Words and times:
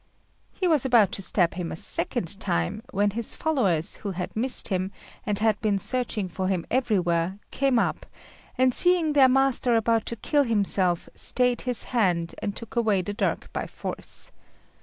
He 0.51 0.67
was 0.67 0.83
about 0.83 1.11
to 1.11 1.21
stab 1.21 1.53
himself 1.53 1.77
a 1.77 1.81
second 1.83 2.39
time, 2.39 2.81
when 2.89 3.11
his 3.11 3.35
followers, 3.35 3.97
who 3.97 4.09
had 4.13 4.35
missed 4.35 4.69
him, 4.69 4.91
and 5.27 5.37
had 5.37 5.61
been 5.61 5.77
searching 5.77 6.27
for 6.27 6.47
him 6.47 6.65
everywhere, 6.71 7.37
came 7.51 7.77
up, 7.77 8.07
and 8.57 8.73
seeing 8.73 9.13
their 9.13 9.29
master 9.29 9.75
about 9.75 10.07
to 10.07 10.15
kill 10.15 10.41
himself, 10.41 11.07
stayed 11.13 11.61
his 11.69 11.83
hand, 11.83 12.33
and 12.41 12.55
took 12.55 12.75
away 12.75 13.03
the 13.03 13.13
dirk 13.13 13.53
by 13.53 13.67
force. 13.67 14.31